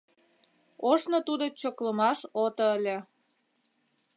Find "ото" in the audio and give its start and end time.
2.43-2.63